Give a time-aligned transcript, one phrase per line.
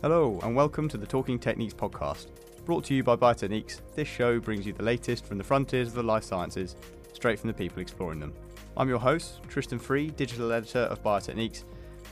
[0.00, 2.28] Hello, and welcome to the Talking Techniques podcast.
[2.64, 5.94] Brought to you by Biotechniques, this show brings you the latest from the frontiers of
[5.94, 6.76] the life sciences,
[7.12, 8.32] straight from the people exploring them.
[8.76, 11.64] I'm your host, Tristan Free, digital editor of Biotechniques,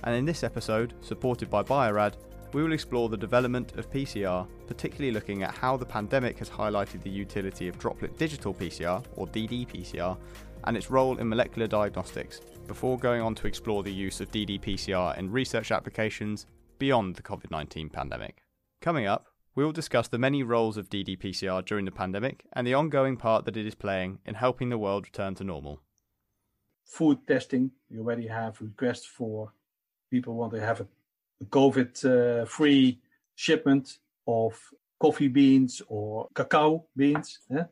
[0.02, 2.16] and in this episode, supported by Bio-Rad,
[2.52, 7.04] we will explore the development of PCR, particularly looking at how the pandemic has highlighted
[7.04, 10.18] the utility of droplet digital PCR, or ddPCR,
[10.64, 15.16] and its role in molecular diagnostics, before going on to explore the use of ddPCR
[15.18, 16.46] in research applications
[16.79, 18.43] beyond the COVID 19 pandemic.
[18.80, 22.75] Coming up, we will discuss the many roles of ddPCR during the pandemic and the
[22.75, 25.80] ongoing part that it is playing in helping the world return to normal.
[26.85, 29.52] Food testing, we already have requests for
[30.11, 30.86] people want to have a
[31.46, 33.00] COVID uh, free
[33.34, 34.61] shipment of
[35.00, 37.41] coffee beans or cacao beans.
[37.50, 37.64] Yeah?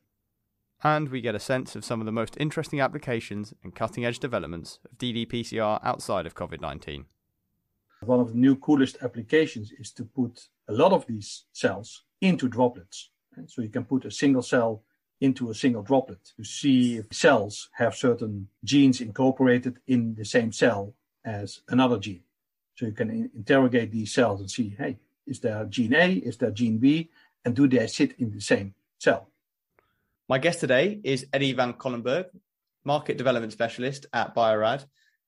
[0.82, 4.18] And we get a sense of some of the most interesting applications and cutting edge
[4.18, 7.06] developments of ddPCR outside of COVID 19.
[8.06, 12.48] One of the new coolest applications is to put a lot of these cells into
[12.48, 13.10] droplets.
[13.36, 14.82] And so you can put a single cell
[15.20, 20.52] into a single droplet to see if cells have certain genes incorporated in the same
[20.52, 20.94] cell
[21.24, 22.22] as another gene.
[22.74, 26.36] So you can in- interrogate these cells and see, hey, is there gene A, is
[26.36, 27.10] there gene B,
[27.44, 29.28] and do they sit in the same cell?
[30.28, 32.26] My guest today is Eddie Van Collenberg,
[32.84, 34.84] market development specialist at Bio-Rad.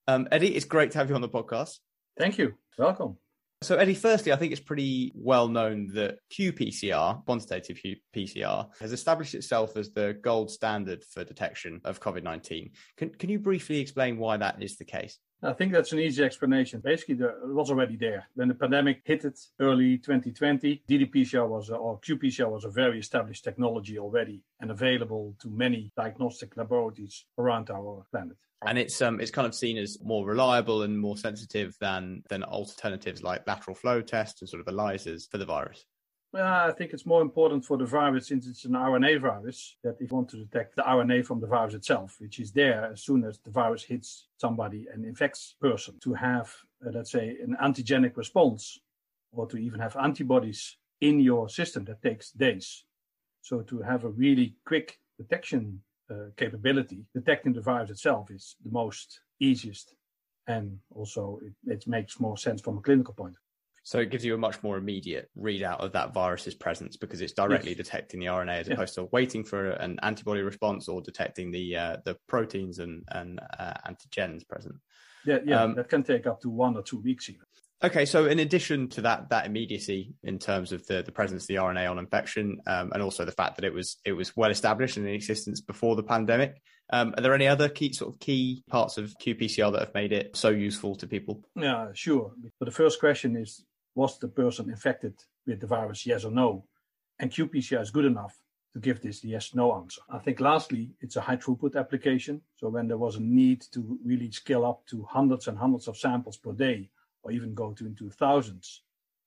[0.09, 1.79] Um, Eddie, it's great to have you on the podcast.
[2.19, 2.55] Thank you.
[2.79, 3.17] Welcome.
[3.63, 7.81] So, Eddie, firstly, I think it's pretty well known that qPCR, quantitative
[8.15, 12.71] PCR, has established itself as the gold standard for detection of COVID 19.
[12.99, 15.19] Can, can you briefly explain why that is the case?
[15.43, 16.81] I think that's an easy explanation.
[16.81, 18.29] Basically, the, it was already there.
[18.35, 22.99] When the pandemic hit it early 2020, ddPCR was, a, or qPCR was a very
[22.99, 29.21] established technology already and available to many diagnostic laboratories around our planet and it's um
[29.21, 33.75] it's kind of seen as more reliable and more sensitive than than alternatives like lateral
[33.75, 35.85] flow tests and sort of ELISAs for the virus.
[36.33, 39.97] Well, I think it's more important for the virus since it's an RNA virus that
[40.01, 43.03] if you want to detect the RNA from the virus itself, which is there as
[43.03, 46.53] soon as the virus hits somebody and infects person, to have
[46.85, 48.79] uh, let's say an antigenic response
[49.33, 52.85] or to even have antibodies in your system that takes days.
[53.43, 58.71] So to have a really quick detection uh, capability, detecting the virus itself is the
[58.71, 59.95] most easiest,
[60.47, 63.37] and also it, it makes more sense from a clinical point.
[63.87, 67.33] So it gives you a much more immediate readout of that virus's presence because it's
[67.33, 67.77] directly yes.
[67.77, 71.97] detecting the RNA as opposed to waiting for an antibody response or detecting the uh,
[72.05, 74.75] the proteins and and uh, antigens present.
[75.25, 77.43] Yeah, yeah, um, that can take up to one or two weeks even.
[77.85, 81.47] Okay, so in addition to that that immediacy in terms of the, the presence of
[81.47, 84.51] the RNA on infection, um, and also the fact that it was it was well
[84.51, 86.61] established and in existence before the pandemic,
[86.93, 90.13] um, are there any other key sort of key parts of qPCR that have made
[90.13, 91.45] it so useful to people?
[91.55, 92.33] Yeah, sure.
[92.59, 93.65] But the first question is:
[93.97, 95.15] Was the person infected
[95.47, 96.07] with the virus?
[96.07, 96.67] Yes or no?
[97.19, 98.39] And qPCR is good enough
[98.75, 100.03] to give this yes/no answer.
[100.11, 102.43] I think lastly, it's a high throughput application.
[102.57, 105.97] So when there was a need to really scale up to hundreds and hundreds of
[105.97, 106.91] samples per day
[107.23, 108.83] or even go to into thousands.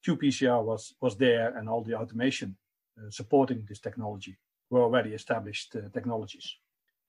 [0.05, 2.55] qPCR was, was there and all the automation
[2.97, 4.37] uh, supporting this technology
[4.69, 6.57] were already established uh, technologies.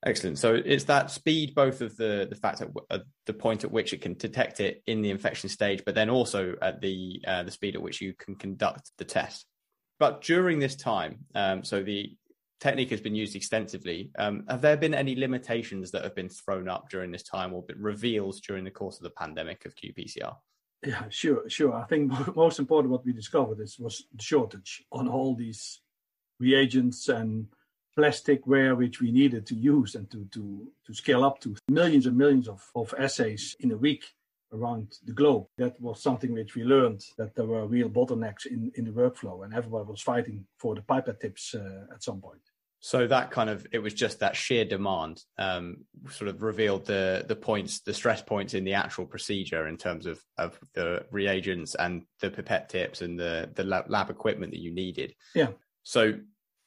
[0.03, 0.39] Excellent.
[0.39, 3.93] So it's that speed, both of the the fact at, at, the point at which
[3.93, 7.51] it can detect it in the infection stage, but then also at the uh, the
[7.51, 9.45] speed at which you can conduct the test.
[9.99, 12.15] But during this time, um, so the
[12.59, 14.09] technique has been used extensively.
[14.17, 17.61] Um, have there been any limitations that have been thrown up during this time or
[17.63, 20.35] been revealed during the course of the pandemic of qPCR?
[20.85, 21.75] Yeah, sure, sure.
[21.75, 25.81] I think most important what we discovered is was the shortage on all these
[26.39, 27.47] reagents and
[27.97, 32.17] plasticware which we needed to use and to to to scale up to millions and
[32.17, 34.05] millions of, of assays in a week
[34.53, 35.45] around the globe.
[35.57, 39.43] That was something which we learned that there were real bottlenecks in, in the workflow
[39.43, 42.41] and everybody was fighting for the pipette tips uh, at some point.
[42.83, 47.23] So that kind of it was just that sheer demand um, sort of revealed the
[47.27, 51.75] the points, the stress points in the actual procedure in terms of of the reagents
[51.75, 55.13] and the pipette tips and the the lab, lab equipment that you needed.
[55.35, 55.49] Yeah.
[55.83, 56.15] So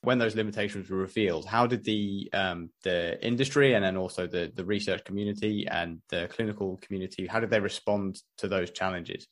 [0.05, 4.53] when those limitations were revealed, how did the um, the industry and then also the
[4.55, 9.27] the research community and the clinical community how did they respond to those challenges?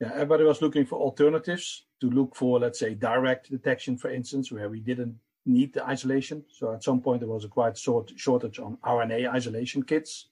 [0.00, 4.52] Yeah, everybody was looking for alternatives to look for, let's say, direct detection, for instance,
[4.52, 5.16] where we didn't
[5.46, 6.44] need the isolation.
[6.50, 10.28] So at some point there was a quite short shortage on RNA isolation kits.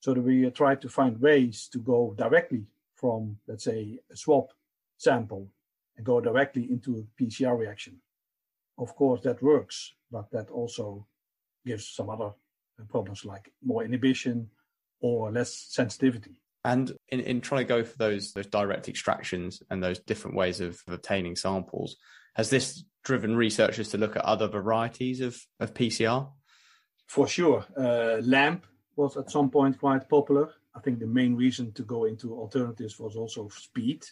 [0.00, 2.66] So that we tried to find ways to go directly
[2.96, 4.50] from, let's say, a swab
[4.98, 5.48] sample
[5.96, 8.00] and go directly into a PCR reaction.
[8.78, 11.06] Of course, that works, but that also
[11.64, 12.32] gives some other
[12.88, 14.48] problems like more inhibition
[15.00, 16.32] or less sensitivity.
[16.64, 20.60] And in, in trying to go for those those direct extractions and those different ways
[20.60, 21.96] of, of obtaining samples,
[22.34, 26.30] has this driven researchers to look at other varieties of, of PCR?
[27.08, 27.66] For sure.
[27.76, 28.64] Uh, LAMP
[28.96, 30.50] was at some point quite popular.
[30.74, 34.04] I think the main reason to go into alternatives was also speed,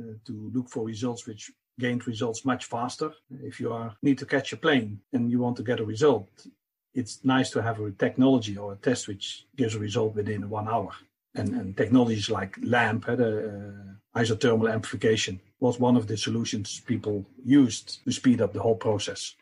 [0.00, 3.12] uh, to look for results which gained results much faster.
[3.42, 6.28] If you are, need to catch a plane and you want to get a result,
[6.94, 10.68] it's nice to have a technology or a test which gives a result within one
[10.68, 10.90] hour.
[11.34, 17.24] And, and technologies like LAMP, the uh, isothermal amplification, was one of the solutions people
[17.44, 19.34] used to speed up the whole process.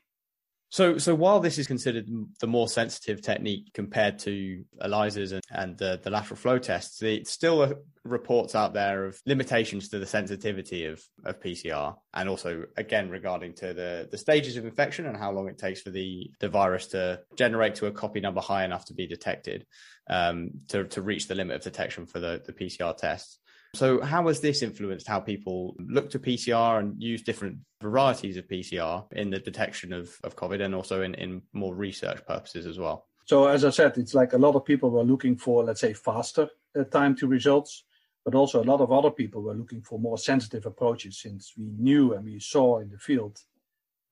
[0.68, 2.08] So, so while this is considered
[2.40, 7.28] the more sensitive technique compared to ELISAs and, and the, the lateral flow tests, it
[7.28, 12.64] still are reports out there of limitations to the sensitivity of, of PCR, and also
[12.76, 16.30] again regarding to the, the stages of infection and how long it takes for the,
[16.40, 19.66] the virus to generate to a copy number high enough to be detected
[20.08, 23.38] um, to, to reach the limit of detection for the, the PCR tests.
[23.76, 28.48] So, how has this influenced how people look to PCR and use different varieties of
[28.48, 32.78] PCR in the detection of, of COVID and also in, in more research purposes as
[32.78, 33.06] well?
[33.26, 35.92] So, as I said, it's like a lot of people were looking for, let's say,
[35.92, 37.84] faster uh, time to results,
[38.24, 41.66] but also a lot of other people were looking for more sensitive approaches since we
[41.78, 43.38] knew and we saw in the field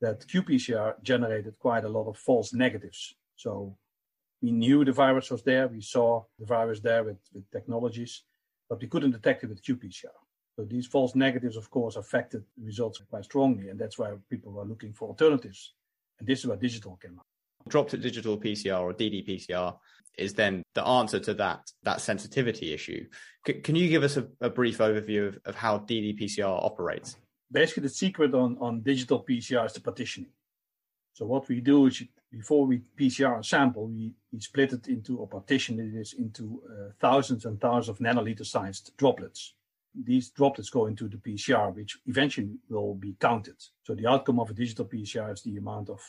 [0.02, 3.14] that qPCR generated quite a lot of false negatives.
[3.36, 3.78] So,
[4.42, 8.24] we knew the virus was there, we saw the virus there with, with technologies
[8.68, 10.06] but we couldn't detect it with qPCR.
[10.56, 14.52] So these false negatives, of course, affected the results quite strongly, and that's why people
[14.52, 15.74] were looking for alternatives.
[16.18, 17.26] And this is where digital came up.
[17.68, 19.76] Droplet digital PCR or ddPCR
[20.16, 23.04] is then the answer to that that sensitivity issue.
[23.46, 27.16] C- can you give us a, a brief overview of, of how ddPCR operates?
[27.50, 30.30] Basically, the secret on, on digital PCR is the partitioning.
[31.14, 32.02] So what we do is
[32.36, 36.90] before we PCR a sample, we, we split it into or partition it into uh,
[37.00, 39.54] thousands and thousands of nanoliter sized droplets.
[39.94, 43.56] These droplets go into the PCR, which eventually will be counted.
[43.84, 46.00] So the outcome of a digital PCR is the amount of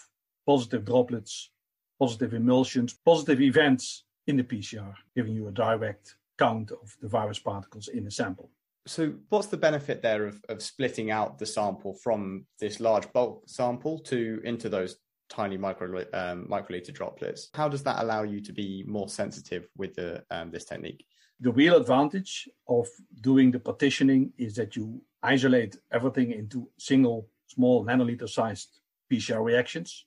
[0.46, 1.52] positive droplets,
[2.00, 7.40] positive emulsions, positive events in the PCR, giving you a direct count of the virus
[7.40, 8.50] particles in a sample.
[8.88, 13.44] So, what's the benefit there of, of splitting out the sample from this large bulk
[13.48, 14.98] sample to into those
[15.30, 17.50] tiny micro um, microliter droplets?
[17.54, 21.06] How does that allow you to be more sensitive with the, um, this technique?
[21.40, 22.88] The real advantage of
[23.22, 28.80] doing the partitioning is that you isolate everything into single small nanoliter sized
[29.12, 30.06] PCR reactions.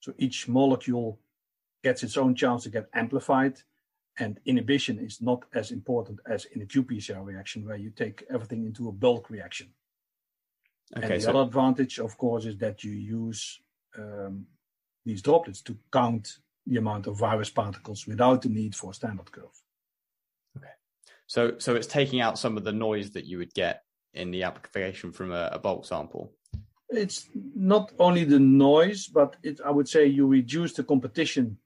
[0.00, 1.20] So each molecule
[1.82, 3.58] gets its own chance to get amplified
[4.18, 8.64] and inhibition is not as important as in a qPCR reaction, where you take everything
[8.64, 9.68] into a bulk reaction.
[10.96, 11.30] Okay, and the so...
[11.30, 13.60] other advantage, of course, is that you use
[13.98, 14.46] um,
[15.04, 19.30] these droplets to count the amount of virus particles without the need for a standard
[19.30, 19.62] curve.
[20.56, 20.74] Okay,
[21.26, 23.82] so so it's taking out some of the noise that you would get
[24.14, 26.32] in the application from a, a bulk sample.
[26.88, 31.58] It's not only the noise, but it, I would say you reduce the competition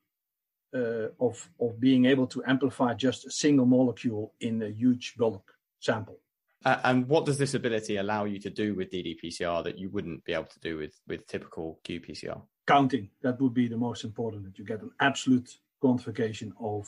[0.75, 5.51] uh, of of being able to amplify just a single molecule in a huge bulk
[5.81, 6.21] sample.
[6.65, 10.25] Uh, and what does this ability allow you to do with ddPCR that you wouldn't
[10.25, 12.41] be able to do with with typical qPCR?
[12.67, 14.45] Counting that would be the most important.
[14.45, 15.51] That you get an absolute
[15.83, 16.87] quantification of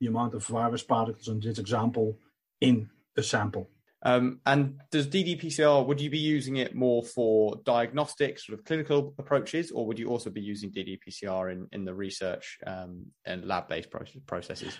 [0.00, 2.18] the amount of virus particles in this example
[2.60, 3.68] in a sample.
[4.02, 9.14] Um, and does ddPCR, would you be using it more for diagnostic sort of clinical
[9.18, 13.68] approaches, or would you also be using ddPCR in, in the research um, and lab
[13.68, 13.88] based
[14.26, 14.78] processes?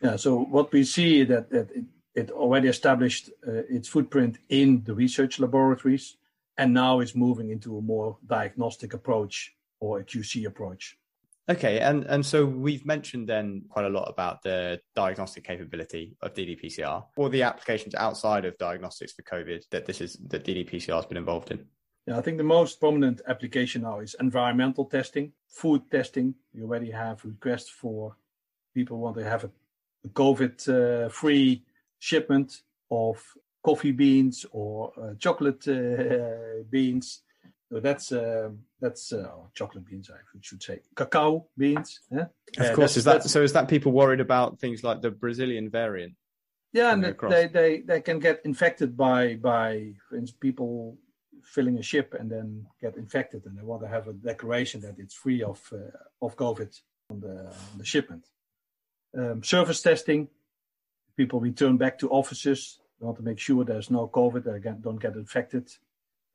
[0.00, 4.82] Yeah, so what we see that, that it, it already established uh, its footprint in
[4.84, 6.16] the research laboratories,
[6.58, 10.98] and now it's moving into a more diagnostic approach or a QC approach.
[11.48, 16.32] Okay, and and so we've mentioned then quite a lot about the diagnostic capability of
[16.34, 21.06] ddPCR or the applications outside of diagnostics for COVID that this is that ddPCR has
[21.06, 21.66] been involved in.
[22.06, 26.34] Yeah, I think the most prominent application now is environmental testing, food testing.
[26.52, 28.16] You already have requests for
[28.72, 29.50] people want to have a
[30.08, 31.69] COVID-free uh,
[32.00, 33.22] shipment of
[33.62, 37.22] coffee beans or uh, chocolate uh, beans
[37.70, 40.10] so that's uh, that's uh, chocolate beans.
[40.10, 42.00] I should say cacao beans.
[42.10, 42.26] Yeah?
[42.58, 43.42] Of course, is that so?
[43.42, 46.14] Is that people worried about things like the Brazilian variant?
[46.72, 50.98] Yeah, and they, they they can get infected by by for instance, people
[51.44, 54.98] filling a ship and then get infected, and they want to have a declaration that
[54.98, 56.76] it's free of uh, of COVID
[57.10, 58.26] on the, on the shipment.
[59.16, 60.28] Um, service testing,
[61.20, 62.60] people return back to offices.
[62.98, 65.66] They want to make sure there's no COVID, they don't get infected.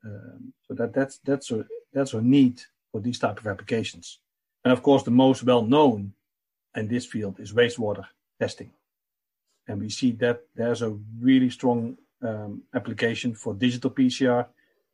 [0.05, 1.65] Um, so that that's that's a
[1.95, 2.57] that's a need
[2.91, 4.19] for these type of applications.
[4.63, 6.13] And of course, the most well known
[6.75, 8.05] in this field is wastewater
[8.39, 8.71] testing.
[9.67, 14.45] And we see that there's a really strong um, application for digital PCR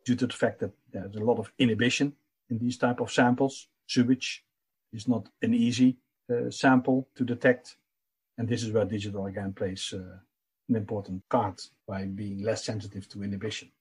[0.05, 2.13] due to the fact that there's a lot of inhibition
[2.49, 3.67] in these type of samples.
[3.87, 4.45] Sewage
[4.93, 5.97] is not an easy
[6.29, 7.75] uh, sample to detect.
[8.37, 10.17] And this is where digital again plays uh,
[10.69, 13.71] an important card by being less sensitive to inhibition.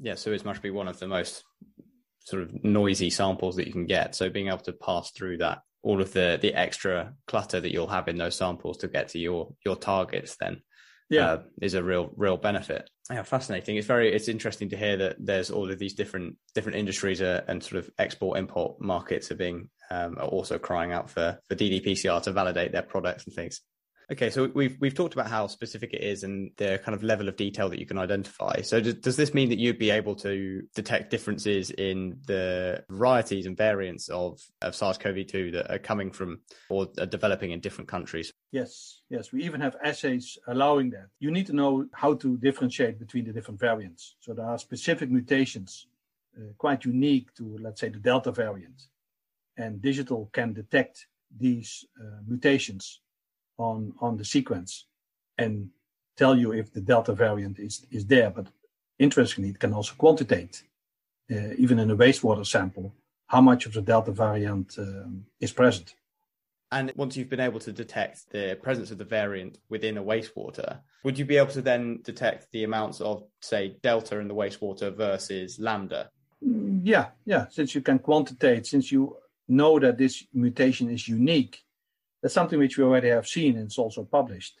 [0.00, 1.44] Yeah, so it must be one of the most
[2.20, 4.14] sort of noisy samples that you can get.
[4.14, 7.86] So being able to pass through that all of the the extra clutter that you'll
[7.86, 10.60] have in those samples to get to your your targets then
[11.08, 11.26] yeah.
[11.26, 12.88] uh, is a real real benefit.
[13.10, 13.76] Yeah fascinating.
[13.76, 17.42] It's very it's interesting to hear that there's all of these different different industries uh,
[17.48, 21.54] and sort of export import markets are being um, are also crying out for for
[21.54, 23.60] ddpcr to validate their products and things
[24.10, 27.28] Okay, so we've we've talked about how specific it is and the kind of level
[27.28, 28.60] of detail that you can identify.
[28.60, 33.46] So does, does this mean that you'd be able to detect differences in the varieties
[33.46, 38.32] and variants of, of SARS-CoV-2 that are coming from or are developing in different countries?
[38.52, 39.32] Yes, yes.
[39.32, 41.08] We even have assays allowing that.
[41.18, 44.14] You need to know how to differentiate between the different variants.
[44.20, 45.88] So there are specific mutations,
[46.38, 48.84] uh, quite unique to, let's say, the Delta variant.
[49.56, 53.00] And digital can detect these uh, mutations
[53.58, 54.86] on, on the sequence
[55.38, 55.70] and
[56.16, 58.30] tell you if the Delta variant is, is there.
[58.30, 58.46] But
[58.98, 60.62] interestingly, it can also quantitate,
[61.30, 62.94] uh, even in a wastewater sample,
[63.26, 65.94] how much of the Delta variant um, is present.
[66.72, 70.80] And once you've been able to detect the presence of the variant within a wastewater,
[71.04, 74.94] would you be able to then detect the amounts of, say, delta in the wastewater
[74.94, 76.10] versus lambda?
[76.44, 77.46] Mm, yeah, yeah.
[77.50, 79.16] Since you can quantitate, since you
[79.48, 81.62] know that this mutation is unique,
[82.26, 84.60] that's something which we already have seen and it's also published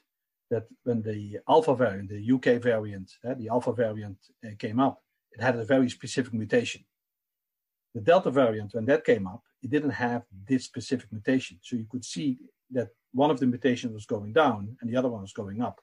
[0.50, 5.02] that when the alpha variant, the UK variant, uh, the alpha variant uh, came up,
[5.32, 6.84] it had a very specific mutation.
[7.92, 11.58] The delta variant, when that came up, it didn't have this specific mutation.
[11.60, 12.38] So you could see
[12.70, 15.80] that one of the mutations was going down and the other one was going up.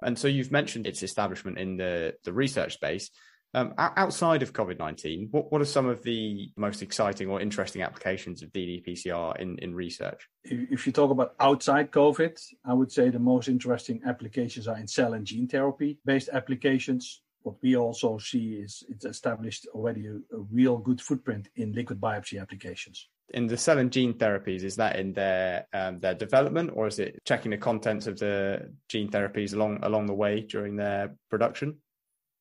[0.00, 3.10] And so you've mentioned its establishment in the, the research space.
[3.54, 7.80] Um, outside of COVID 19, what, what are some of the most exciting or interesting
[7.80, 10.28] applications of DDPCR in, in research?
[10.44, 14.86] If you talk about outside COVID, I would say the most interesting applications are in
[14.86, 17.22] cell and gene therapy based applications.
[17.42, 22.00] What we also see is it's established already a, a real good footprint in liquid
[22.00, 26.70] biopsy applications in the cell and gene therapies is that in their um, their development
[26.74, 30.76] or is it checking the contents of the gene therapies along along the way during
[30.76, 31.76] their production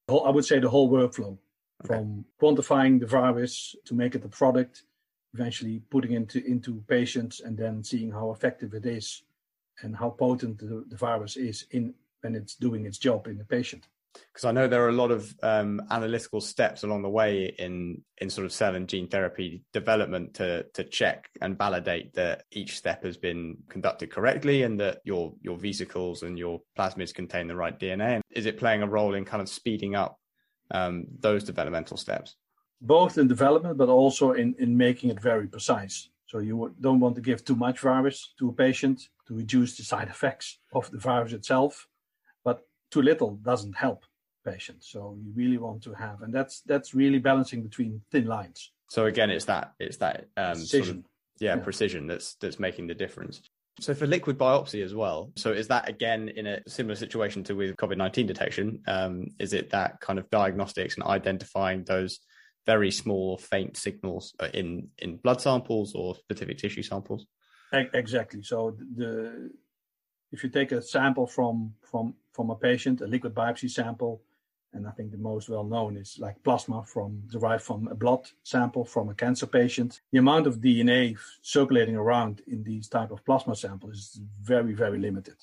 [0.09, 1.37] I would say the whole workflow
[1.83, 1.87] okay.
[1.87, 4.83] from quantifying the virus to make it a product,
[5.33, 9.23] eventually putting into into patients, and then seeing how effective it is
[9.81, 13.43] and how potent the, the virus is in when it's doing its job in the
[13.43, 13.87] patient.
[14.33, 18.01] Because I know there are a lot of um, analytical steps along the way in
[18.17, 22.77] in sort of cell and gene therapy development to to check and validate that each
[22.77, 27.55] step has been conducted correctly and that your your vesicles and your plasmids contain the
[27.55, 30.19] right DNA And is it playing a role in kind of speeding up
[30.71, 32.36] um, those developmental steps?
[32.79, 36.09] Both in development, but also in, in making it very precise.
[36.27, 39.83] So you don't want to give too much virus to a patient to reduce the
[39.83, 41.88] side effects of the virus itself,
[42.91, 44.03] too little doesn't help
[44.46, 44.89] patients.
[44.89, 48.72] So you really want to have, and that's that's really balancing between thin lines.
[48.89, 50.96] So again, it's that it's that um, precision.
[50.96, 51.03] Sort of,
[51.39, 53.41] yeah, yeah, precision that's that's making the difference.
[53.79, 55.32] So for liquid biopsy as well.
[55.36, 58.82] So is that again in a similar situation to with COVID nineteen detection?
[58.88, 62.20] Um, is it that kind of diagnostics and identifying those
[62.65, 67.27] very small faint signals in in blood samples or specific tissue samples?
[67.72, 68.41] Exactly.
[68.44, 69.51] So the
[70.31, 74.22] if you take a sample from from from a patient, a liquid biopsy sample,
[74.74, 78.29] and I think the most well known is like plasma from derived from a blood
[78.43, 80.01] sample from a cancer patient.
[80.12, 85.00] The amount of DNA circulating around in these type of plasma samples is very, very
[85.00, 85.38] limited.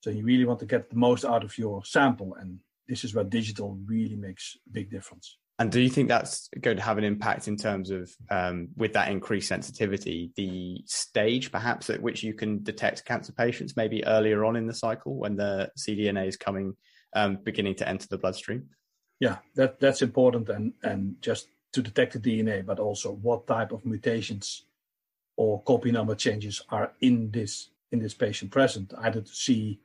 [0.00, 3.14] So you really want to get the most out of your sample, and this is
[3.14, 5.36] where digital really makes a big difference.
[5.60, 8.92] And do you think that's going to have an impact in terms of, um, with
[8.92, 14.44] that increased sensitivity, the stage perhaps at which you can detect cancer patients, maybe earlier
[14.44, 16.76] on in the cycle when the cDNA is coming
[17.14, 18.68] um, beginning to enter the bloodstream.
[19.20, 23.72] Yeah, that that's important, and and just to detect the DNA, but also what type
[23.72, 24.62] of mutations
[25.36, 29.80] or copy number changes are in this in this patient present, either to see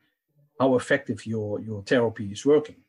[0.60, 2.83] how effective your your therapy is working.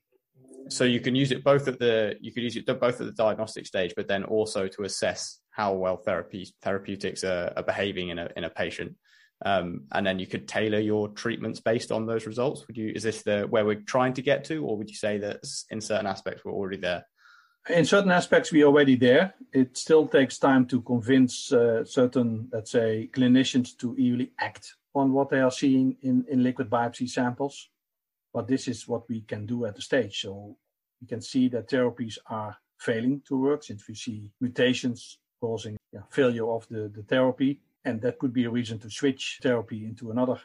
[0.68, 3.12] So you can use it both at the you could use it both at the
[3.12, 8.18] diagnostic stage, but then also to assess how well therapy therapeutics are, are behaving in
[8.18, 8.96] a in a patient
[9.44, 12.66] um, and then you could tailor your treatments based on those results.
[12.66, 12.92] Would you?
[12.94, 15.80] Is this the where we're trying to get to, or would you say that in
[15.80, 17.06] certain aspects we're already there?
[17.68, 19.34] In certain aspects, we're already there.
[19.52, 25.12] It still takes time to convince uh, certain, let's say, clinicians to really act on
[25.14, 27.70] what they are seeing in, in liquid biopsy samples.
[28.34, 30.20] But this is what we can do at the stage.
[30.20, 30.56] So
[31.00, 36.00] we can see that therapies are failing to work since we see mutations causing yeah,
[36.10, 37.60] failure of the, the therapy.
[37.84, 40.40] And that could be a reason to switch therapy into another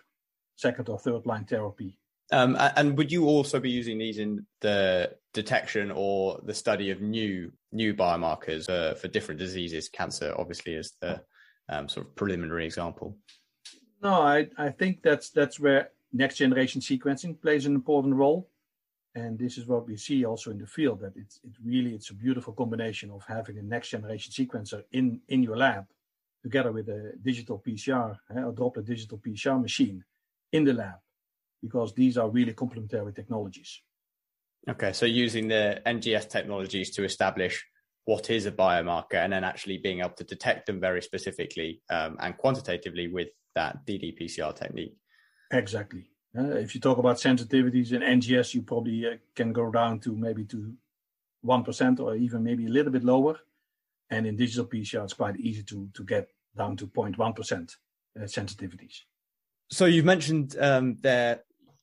[0.55, 1.97] second or third line therapy.
[2.31, 7.01] Um, and would you also be using these in the detection or the study of
[7.01, 9.89] new new biomarkers uh, for different diseases?
[9.89, 11.21] Cancer, obviously, is the
[11.69, 13.17] um, sort of preliminary example.
[14.03, 18.49] No, I, I think that's that's where next generation sequencing plays an important role
[19.15, 22.09] and this is what we see also in the field that it's it really it's
[22.09, 25.85] a beautiful combination of having a next generation sequencer in in your lab
[26.43, 30.03] together with a digital PCR, eh, a droplet digital PCR machine
[30.51, 30.99] in the lab,
[31.61, 33.81] because these are really complementary technologies.
[34.69, 37.65] Okay, so using the NGS technologies to establish
[38.05, 42.17] what is a biomarker and then actually being able to detect them very specifically um,
[42.19, 44.95] and quantitatively with that ddPCR technique.
[45.51, 46.09] Exactly.
[46.37, 50.15] Uh, if you talk about sensitivities in NGS, you probably uh, can go down to
[50.15, 50.73] maybe to
[51.45, 53.39] 1% or even maybe a little bit lower.
[54.11, 57.75] And in digital PCR, it's quite easy to, to get down to 0.1%
[58.17, 59.01] uh, sensitivities.
[59.71, 61.41] So you've mentioned um, their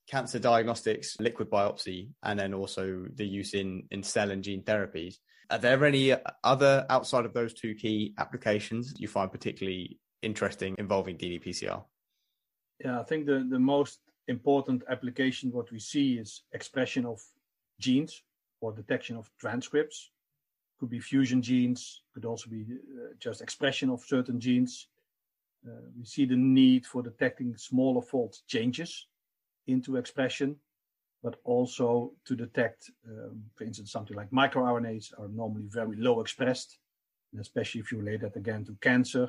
[0.09, 5.17] cancer diagnostics, liquid biopsy, and then also the use in, in cell and gene therapies.
[5.51, 11.17] Are there any other outside of those two key applications you find particularly interesting involving
[11.17, 11.85] ddPCR?
[12.85, 17.21] Yeah, I think the, the most important application what we see is expression of
[17.81, 18.23] genes
[18.61, 20.11] or detection of transcripts.
[20.79, 24.89] Could be fusion genes could also be uh, just expression of certain genes.
[25.67, 29.07] Uh, we see the need for detecting smaller fold changes
[29.67, 30.57] into expression
[31.23, 36.79] but also to detect um, for instance something like microRNAs are normally very low expressed
[37.33, 39.29] and especially if you relate that again to cancer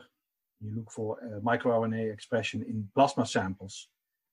[0.61, 3.87] you look for uh, microRNA expression in plasma samples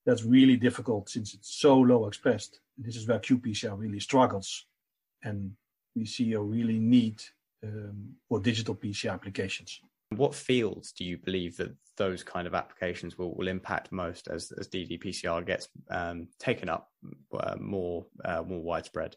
[0.05, 2.59] that's really difficult since it's so low expressed.
[2.77, 4.65] This is where qPCR really struggles.
[5.23, 5.51] And
[5.95, 7.21] we see a really need
[7.63, 9.81] um, for digital PCR applications.
[10.09, 14.51] What fields do you believe that those kind of applications will, will impact most as,
[14.51, 16.91] as ddPCR gets um, taken up
[17.37, 19.15] uh, more, uh, more widespread?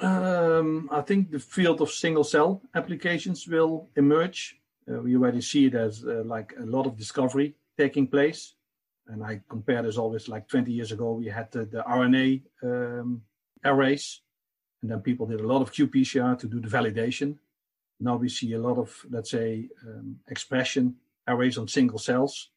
[0.00, 4.56] Um, I think the field of single cell applications will emerge.
[4.90, 8.54] Uh, we already see there's uh, like a lot of discovery taking place
[9.08, 13.22] and I compare this always like 20 years ago, we had the, the RNA um,
[13.64, 14.20] arrays,
[14.82, 17.36] and then people did a lot of qPCR to do the validation.
[18.00, 20.96] Now we see a lot of, let's say, um, expression
[21.28, 22.50] arrays on single cells,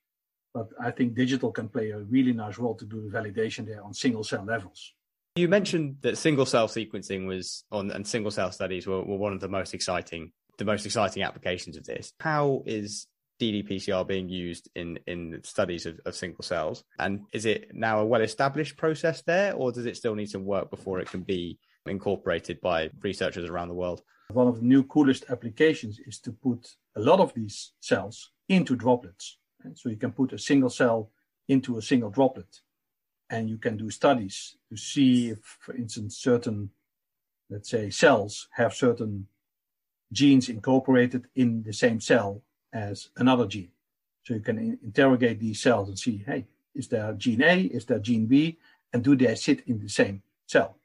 [0.53, 3.83] but I think digital can play a really nice role to do the validation there
[3.83, 4.93] on single cell levels.
[5.35, 9.33] You mentioned that single cell sequencing was on and single cell studies were, were one
[9.33, 12.13] of the most exciting the most exciting applications of this.
[12.19, 13.07] How is
[13.39, 16.83] ddPCR being used in in studies of, of single cells?
[16.99, 20.45] And is it now a well established process there, or does it still need some
[20.45, 24.01] work before it can be incorporated by researchers around the world?
[24.31, 28.75] One of the new coolest applications is to put a lot of these cells into
[28.75, 29.37] droplets.
[29.75, 31.11] So you can put a single cell
[31.47, 32.61] into a single droplet,
[33.29, 36.71] and you can do studies to see if, for instance, certain,
[37.49, 39.27] let's say, cells have certain
[40.11, 42.41] genes incorporated in the same cell
[42.73, 43.71] as another gene.
[44.23, 47.85] So you can in- interrogate these cells and see, hey, is there gene A, is
[47.85, 48.57] there gene B,
[48.93, 50.77] and do they sit in the same cell?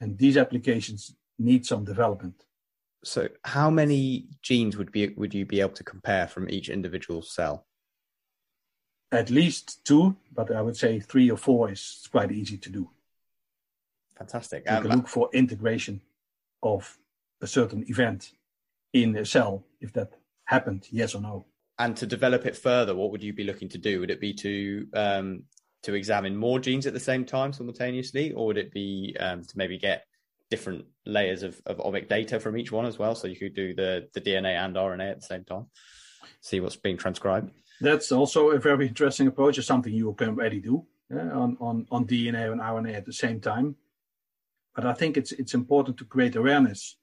[0.00, 2.44] And these applications need some development.
[3.04, 7.22] So, how many genes would be would you be able to compare from each individual
[7.22, 7.66] cell?
[9.10, 12.90] At least two, but I would say three or four is quite easy to do.
[14.16, 14.64] Fantastic.
[14.66, 16.00] You um, can look for integration
[16.62, 16.98] of
[17.40, 18.32] a certain event
[18.92, 20.12] in a cell if that
[20.44, 21.46] happened, yes or no.
[21.78, 24.00] And to develop it further, what would you be looking to do?
[24.00, 25.42] Would it be to um,
[25.82, 29.56] to examine more genes at the same time simultaneously, or would it be um, to
[29.56, 30.04] maybe get
[30.50, 33.74] different layers of, of omic data from each one as well, so you could do
[33.74, 35.66] the the DNA and RNA at the same time,
[36.40, 37.52] see what's being transcribed?
[37.80, 39.58] That's also a very interesting approach.
[39.58, 43.12] It's something you can already do yeah, on, on on DNA and RNA at the
[43.12, 43.76] same time.
[44.74, 46.96] But I think it's it's important to create awareness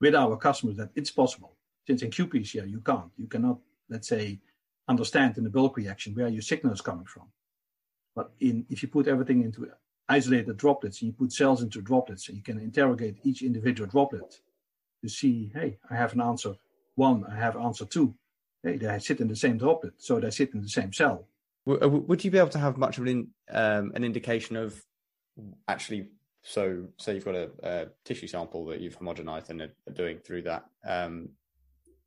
[0.00, 1.54] with our customers that it's possible.
[1.86, 3.10] Since in qPCR, you can't.
[3.16, 3.58] You cannot,
[3.88, 4.40] let's say,
[4.88, 7.24] understand in the bulk reaction where your signal is coming from.
[8.14, 9.70] But in, if you put everything into
[10.08, 14.40] isolated droplets and you put cells into droplets and you can interrogate each individual droplet
[15.02, 16.54] to see, hey, I have an answer
[16.94, 18.14] one, I have answer two.
[18.62, 21.28] Hey, they sit in the same droplet, so they sit in the same cell.
[21.64, 24.82] Would you be able to have much of an, um, an indication of
[25.68, 26.08] actually
[26.42, 30.42] so say you've got a, a, tissue sample that you've homogenized and are doing through
[30.42, 31.30] that um,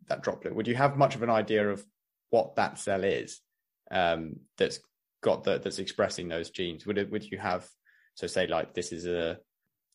[0.08, 1.84] that droplet, would you have much of an idea of
[2.30, 3.41] what that cell is
[3.91, 4.80] um, that's
[5.22, 6.86] got that that's expressing those genes?
[6.86, 7.67] Would it would you have
[8.15, 9.38] so say like this is a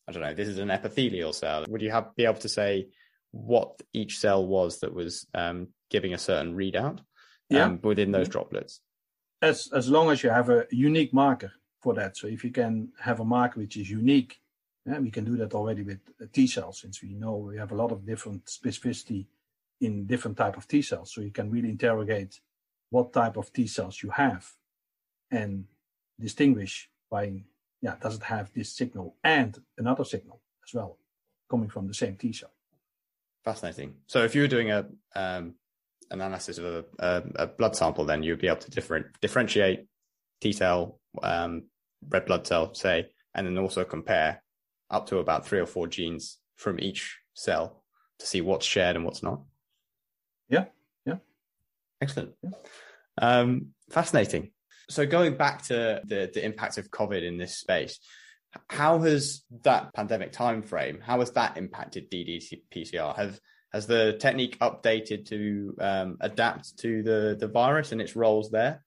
[0.09, 1.64] I don't know this is an epithelial cell?
[1.68, 2.88] Would you have be able to say
[3.33, 7.01] what each cell was that was um, giving a certain readout
[7.51, 7.64] yeah.
[7.64, 8.81] um, within those droplets?
[9.42, 12.17] As as long as you have a unique marker for that.
[12.17, 14.41] So if you can have a marker which is unique,
[14.85, 16.01] yeah, we can do that already with
[16.33, 19.27] T cells since we know we have a lot of different specificity
[19.81, 21.12] in different type of T cells.
[21.12, 22.41] So you can really interrogate
[22.91, 24.53] what type of T cells you have
[25.31, 25.67] and
[26.21, 27.43] distinguish by
[27.83, 30.99] yeah, does it have this signal and another signal as well
[31.51, 32.51] coming from the same T cell.
[33.45, 33.95] Fascinating.
[34.07, 35.55] So if you were doing a um,
[36.11, 39.87] analysis of a, a, a, blood sample, then you'd be able to different, differentiate
[40.40, 41.64] T cell, um,
[42.09, 44.42] red blood cell, say, and then also compare
[44.90, 47.83] up to about three or four genes from each cell
[48.18, 49.42] to see what's shared and what's not.
[50.49, 50.66] Yeah,
[51.05, 51.16] yeah.
[52.01, 52.33] Excellent.
[52.42, 52.51] Yeah.
[53.18, 54.53] Um, fascinating.
[54.88, 57.99] So going back to the, the impact of COVID in this space,
[58.68, 63.16] how has that pandemic timeframe, how has that impacted ddPCR?
[63.16, 63.40] Have
[63.72, 68.83] has the technique updated to um, adapt to the, the virus and its roles there?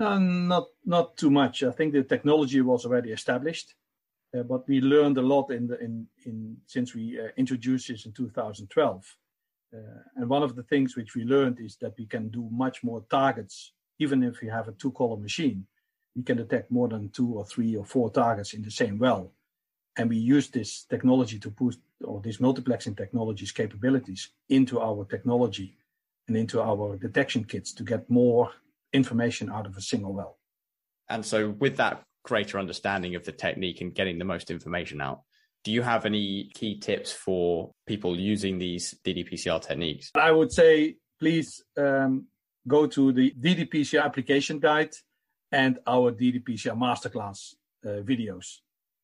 [0.00, 1.62] Uh, not not too much.
[1.62, 3.74] I think the technology was already established,
[4.34, 8.06] uh, but we learned a lot in the in in since we uh, introduced this
[8.06, 9.16] in 2012.
[9.72, 9.78] Uh,
[10.16, 13.04] and one of the things which we learned is that we can do much more
[13.10, 15.66] targets, even if we have a two-color machine.
[16.16, 19.32] We can detect more than two or three or four targets in the same well.
[19.96, 25.76] And we use this technology to put, or this multiplexing technology's capabilities into our technology
[26.26, 28.50] and into our detection kits to get more
[28.92, 30.38] information out of a single well.
[31.08, 35.22] And so, with that greater understanding of the technique and getting the most information out,
[35.64, 40.10] do you have any key tips for people using these ddPCR techniques?
[40.14, 42.26] I would say please um,
[42.66, 44.92] go to the ddPCR application guide
[45.52, 48.58] and our ddPCR masterclass uh, videos,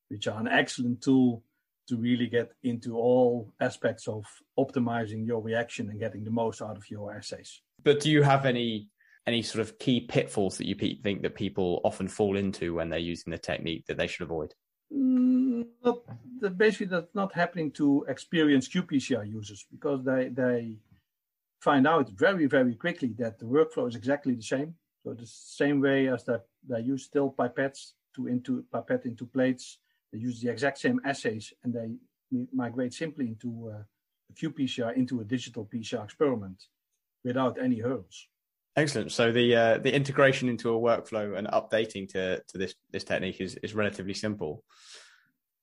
[0.08, 1.42] which are an excellent tool
[1.88, 4.24] to really get into all aspects of
[4.58, 7.60] optimizing your reaction and getting the most out of your assays.
[7.82, 8.88] But do you have any
[9.26, 12.98] any sort of key pitfalls that you think that people often fall into when they're
[12.98, 14.54] using the technique that they should avoid?
[14.94, 15.66] Mm,
[16.56, 20.76] basically, that's not happening to experienced qPCR users because they, they
[21.60, 24.74] find out very, very quickly that the workflow is exactly the same.
[25.02, 29.78] So the same way as that they use still pipettes to into pipette into plates,
[30.12, 31.96] they use the exact same assays and they
[32.52, 33.82] migrate simply into uh,
[34.30, 36.64] a qPCR into a digital PCR experiment
[37.24, 38.28] without any hurdles.
[38.76, 39.10] Excellent.
[39.10, 43.40] So the uh, the integration into a workflow and updating to to this this technique
[43.40, 44.62] is is relatively simple.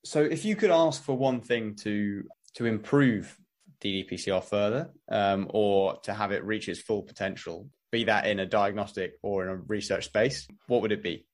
[0.03, 2.23] So if you could ask for one thing to
[2.55, 3.37] to improve
[3.81, 8.45] ddPCR further, um, or to have it reach its full potential, be that in a
[8.45, 11.27] diagnostic or in a research space, what would it be?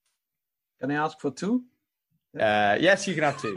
[0.81, 1.63] Can I ask for two?
[2.37, 3.55] Uh, yes, you can have two.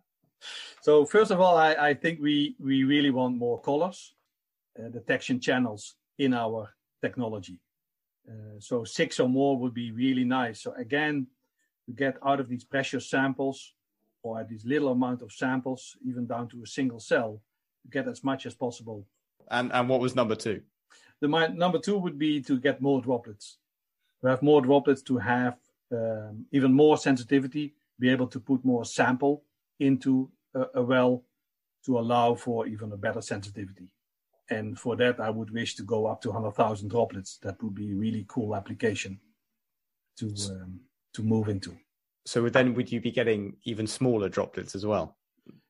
[0.82, 4.14] so first of all, I, I think we we really want more colors,
[4.76, 7.58] uh, detection channels in our technology.
[8.28, 10.60] Uh, so six or more would be really nice.
[10.62, 11.26] So again,
[11.86, 13.74] to get out of these precious samples
[14.22, 17.40] or this little amount of samples, even down to a single cell,
[17.82, 19.06] to get as much as possible.
[19.50, 20.62] And and what was number two?
[21.20, 23.58] The my, number two would be to get more droplets.
[24.20, 25.56] To have more droplets to have
[25.90, 29.42] um, even more sensitivity, be able to put more sample
[29.80, 31.24] into a, a well
[31.86, 33.88] to allow for even a better sensitivity.
[34.50, 37.38] And for that, I would wish to go up to 100,000 droplets.
[37.42, 39.20] That would be a really cool application
[40.18, 40.80] to um,
[41.14, 41.76] to move into.
[42.24, 45.16] So then, would you be getting even smaller droplets as well?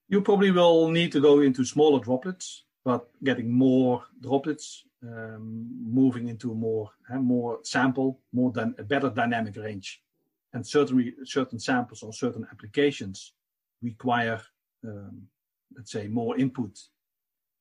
[0.09, 6.29] You probably will need to go into smaller droplets, but getting more droplets, um, moving
[6.29, 10.03] into more uh, more sample, more than a better dynamic range,
[10.53, 13.35] and certainly certain samples or certain applications
[13.83, 14.41] require,
[14.85, 15.23] um,
[15.77, 16.79] let's say, more input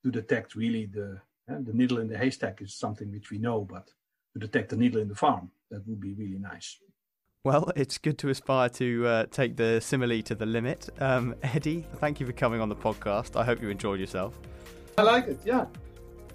[0.03, 3.61] to detect really the uh, the needle in the haystack is something which we know,
[3.61, 3.89] but
[4.33, 6.77] to detect the needle in the farm, that would be really nice.
[7.43, 10.89] Well, it's good to aspire to uh, take the simile to the limit.
[10.99, 13.39] Um, Eddie, thank you for coming on the podcast.
[13.39, 14.37] I hope you enjoyed yourself.
[14.97, 15.67] I like it, yeah.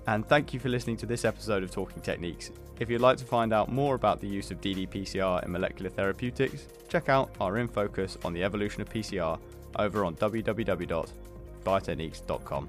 [0.07, 2.51] And thank you for listening to this episode of Talking Techniques.
[2.81, 6.67] If you'd like to find out more about the use of ddPCR in molecular therapeutics,
[6.89, 9.39] check out our in focus on the evolution of PCR
[9.79, 12.69] over on www.biotechniques.com.